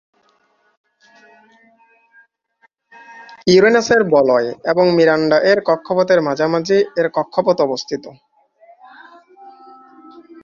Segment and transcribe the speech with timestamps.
[3.47, 8.03] ইউরেনাসের বলয় এবং মিরান্ডা এর কক্ষপথের মাঝামাঝি এর কক্ষপথ অবস্থিত।